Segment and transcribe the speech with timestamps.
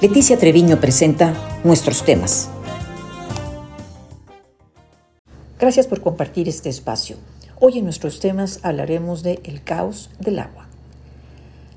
[0.00, 2.48] Leticia Treviño presenta nuestros temas.
[5.58, 7.16] Gracias por compartir este espacio.
[7.58, 10.68] Hoy en nuestros temas hablaremos de el caos del agua.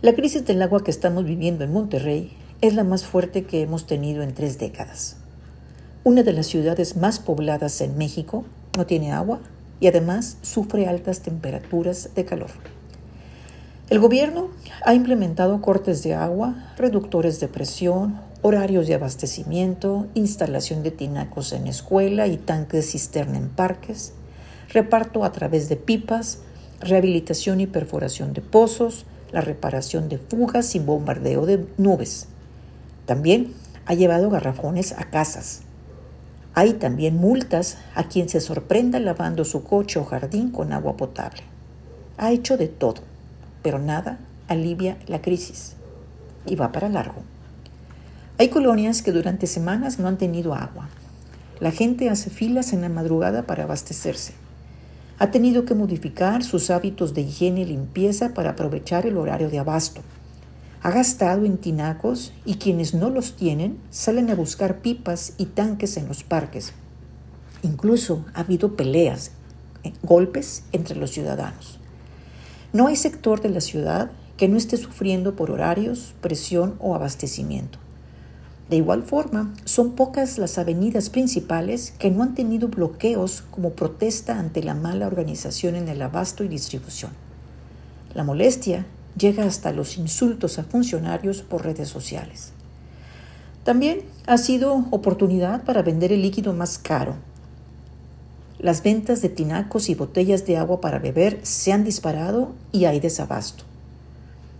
[0.00, 3.86] La crisis del agua que estamos viviendo en Monterrey es la más fuerte que hemos
[3.86, 5.18] tenido en tres décadas.
[6.02, 8.46] Una de las ciudades más pobladas en México
[8.78, 9.40] no tiene agua
[9.78, 12.50] y además sufre altas temperaturas de calor.
[13.88, 14.48] El gobierno
[14.84, 21.68] ha implementado cortes de agua, reductores de presión, horarios de abastecimiento, instalación de tinacos en
[21.68, 24.12] escuela y tanques cisterna en parques,
[24.70, 26.40] reparto a través de pipas,
[26.80, 32.26] rehabilitación y perforación de pozos, la reparación de fugas y bombardeo de nubes.
[33.06, 33.54] También
[33.86, 35.60] ha llevado garrafones a casas.
[36.54, 41.42] Hay también multas a quien se sorprenda lavando su coche o jardín con agua potable.
[42.18, 43.15] Ha hecho de todo
[43.66, 45.74] pero nada alivia la crisis
[46.46, 47.24] y va para largo.
[48.38, 50.88] Hay colonias que durante semanas no han tenido agua.
[51.58, 54.34] La gente hace filas en la madrugada para abastecerse.
[55.18, 59.58] Ha tenido que modificar sus hábitos de higiene y limpieza para aprovechar el horario de
[59.58, 60.00] abasto.
[60.80, 65.96] Ha gastado en tinacos y quienes no los tienen salen a buscar pipas y tanques
[65.96, 66.72] en los parques.
[67.64, 69.32] Incluso ha habido peleas,
[69.82, 71.80] eh, golpes entre los ciudadanos.
[72.76, 77.78] No hay sector de la ciudad que no esté sufriendo por horarios, presión o abastecimiento.
[78.68, 84.38] De igual forma, son pocas las avenidas principales que no han tenido bloqueos como protesta
[84.38, 87.12] ante la mala organización en el abasto y distribución.
[88.12, 88.84] La molestia
[89.16, 92.52] llega hasta los insultos a funcionarios por redes sociales.
[93.64, 97.16] También ha sido oportunidad para vender el líquido más caro,
[98.66, 102.98] las ventas de tinacos y botellas de agua para beber se han disparado y hay
[102.98, 103.62] desabasto.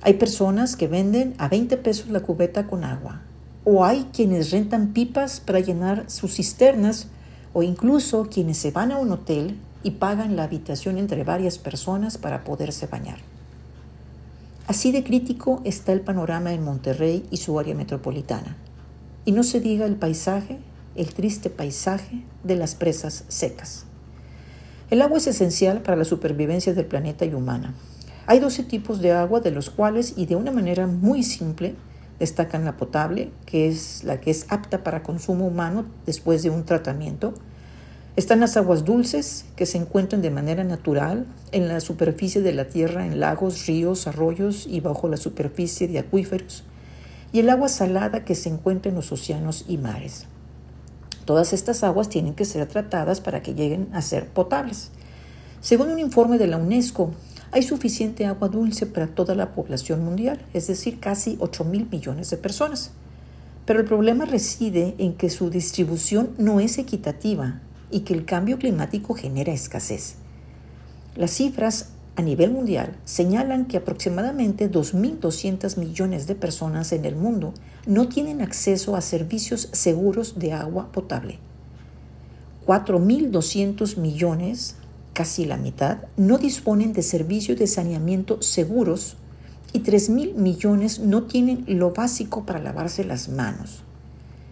[0.00, 3.20] Hay personas que venden a 20 pesos la cubeta con agua,
[3.62, 7.08] o hay quienes rentan pipas para llenar sus cisternas,
[7.52, 12.16] o incluso quienes se van a un hotel y pagan la habitación entre varias personas
[12.16, 13.18] para poderse bañar.
[14.66, 18.56] Así de crítico está el panorama en Monterrey y su área metropolitana.
[19.26, 20.58] Y no se diga el paisaje
[20.94, 23.86] el triste paisaje de las presas secas.
[24.90, 27.74] El agua es esencial para la supervivencia del planeta y humana.
[28.26, 31.76] Hay 12 tipos de agua, de los cuales, y de una manera muy simple,
[32.18, 36.64] destacan la potable, que es la que es apta para consumo humano después de un
[36.64, 37.34] tratamiento.
[38.16, 42.64] Están las aguas dulces, que se encuentran de manera natural en la superficie de la
[42.64, 46.64] tierra, en lagos, ríos, arroyos y bajo la superficie de acuíferos.
[47.32, 50.26] Y el agua salada, que se encuentra en los océanos y mares.
[51.30, 54.90] Todas estas aguas tienen que ser tratadas para que lleguen a ser potables.
[55.60, 57.12] Según un informe de la UNESCO,
[57.52, 62.30] hay suficiente agua dulce para toda la población mundial, es decir, casi 8 mil millones
[62.30, 62.90] de personas.
[63.64, 67.60] Pero el problema reside en que su distribución no es equitativa
[67.92, 70.16] y que el cambio climático genera escasez.
[71.14, 77.54] Las cifras a nivel mundial señalan que aproximadamente 2.200 millones de personas en el mundo
[77.86, 81.38] no tienen acceso a servicios seguros de agua potable.
[82.66, 84.76] 4.200 millones,
[85.14, 89.16] casi la mitad, no disponen de servicios de saneamiento seguros
[89.72, 93.82] y 3.000 millones no tienen lo básico para lavarse las manos.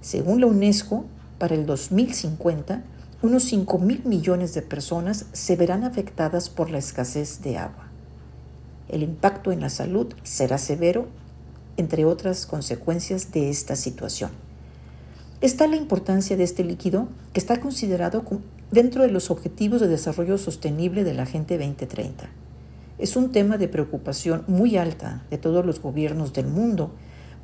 [0.00, 1.04] Según la UNESCO,
[1.38, 2.82] para el 2050,
[3.22, 7.88] unos 5 mil millones de personas se verán afectadas por la escasez de agua.
[8.88, 11.06] El impacto en la salud será severo,
[11.76, 14.30] entre otras consecuencias de esta situación.
[15.40, 18.24] Está la importancia de este líquido que está considerado
[18.72, 22.28] dentro de los Objetivos de Desarrollo Sostenible de la Agenda 2030.
[22.98, 26.92] Es un tema de preocupación muy alta de todos los gobiernos del mundo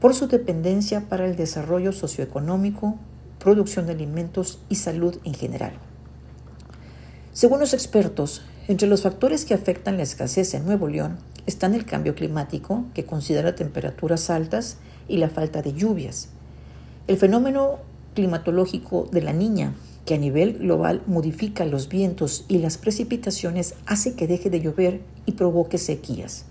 [0.00, 2.98] por su dependencia para el desarrollo socioeconómico,
[3.38, 5.72] producción de alimentos y salud en general.
[7.32, 11.84] Según los expertos, entre los factores que afectan la escasez en Nuevo León están el
[11.84, 16.28] cambio climático, que considera temperaturas altas, y la falta de lluvias.
[17.06, 17.78] El fenómeno
[18.14, 19.74] climatológico de la niña,
[20.04, 25.00] que a nivel global modifica los vientos y las precipitaciones, hace que deje de llover
[25.26, 26.46] y provoque sequías.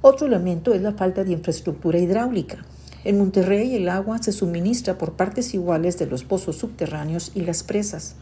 [0.00, 2.64] Otro elemento es la falta de infraestructura hidráulica,
[3.04, 7.62] en Monterrey el agua se suministra por partes iguales de los pozos subterráneos y las
[7.62, 8.14] presas.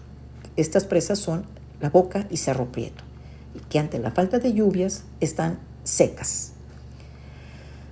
[0.56, 1.44] Estas presas son
[1.80, 3.04] La Boca y Cerro Prieto,
[3.68, 6.52] que ante la falta de lluvias están secas.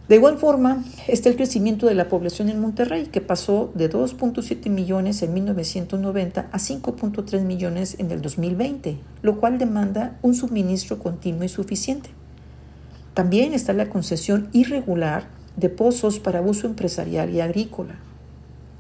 [0.09, 4.71] De igual forma, está el crecimiento de la población en Monterrey, que pasó de 2.7
[4.71, 11.45] millones en 1990 a 5.3 millones en el 2020, lo cual demanda un suministro continuo
[11.45, 12.09] y suficiente.
[13.13, 17.97] También está la concesión irregular de pozos para uso empresarial y agrícola.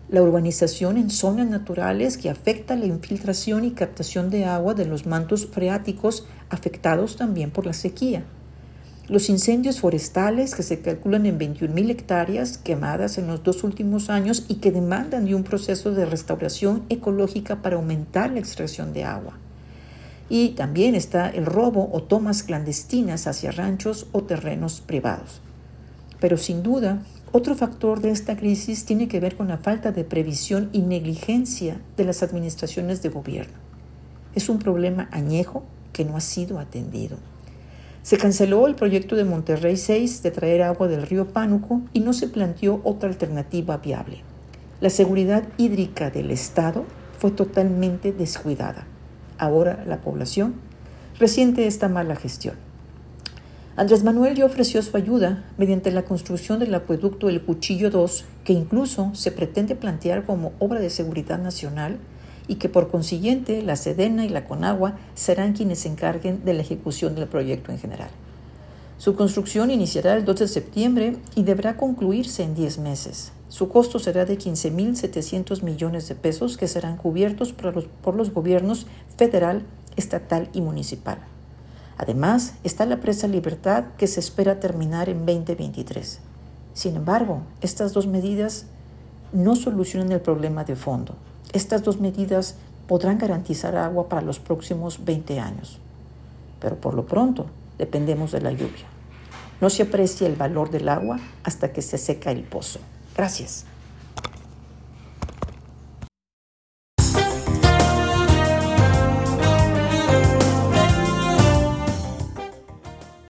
[0.08, 5.04] La urbanización en zonas naturales que afecta la infiltración y captación de agua de los
[5.04, 8.24] mantos freáticos afectados también por la sequía.
[9.08, 14.44] Los incendios forestales que se calculan en 21.000 hectáreas quemadas en los dos últimos años
[14.48, 19.36] y que demandan de un proceso de restauración ecológica para aumentar la extracción de agua.
[20.30, 25.40] Y también está el robo o tomas clandestinas hacia ranchos o terrenos privados.
[26.20, 30.04] Pero sin duda, otro factor de esta crisis tiene que ver con la falta de
[30.04, 33.58] previsión y negligencia de las administraciones de gobierno.
[34.34, 37.18] Es un problema añejo que no ha sido atendido.
[38.02, 42.12] Se canceló el proyecto de Monterrey 6 de traer agua del río Pánuco y no
[42.12, 44.22] se planteó otra alternativa viable.
[44.80, 46.84] La seguridad hídrica del Estado
[47.18, 48.86] fue totalmente descuidada.
[49.36, 50.54] Ahora la población
[51.18, 52.54] resiente esta mala gestión.
[53.78, 58.52] Andrés Manuel ya ofreció su ayuda mediante la construcción del acueducto El Cuchillo 2, que
[58.52, 61.98] incluso se pretende plantear como obra de seguridad nacional
[62.48, 66.62] y que por consiguiente la Sedena y la Conagua serán quienes se encarguen de la
[66.62, 68.10] ejecución del proyecto en general.
[68.96, 73.30] Su construcción iniciará el 2 de septiembre y deberá concluirse en 10 meses.
[73.48, 78.34] Su costo será de 15.700 millones de pesos que serán cubiertos por los, por los
[78.34, 79.62] gobiernos federal,
[79.94, 81.18] estatal y municipal.
[81.98, 86.20] Además, está la presa Libertad que se espera terminar en 2023.
[86.72, 88.66] Sin embargo, estas dos medidas
[89.32, 91.16] no solucionan el problema de fondo.
[91.52, 92.54] Estas dos medidas
[92.86, 95.80] podrán garantizar agua para los próximos 20 años,
[96.60, 97.46] pero por lo pronto
[97.78, 98.86] dependemos de la lluvia.
[99.60, 102.78] No se aprecia el valor del agua hasta que se seca el pozo.
[103.16, 103.64] Gracias.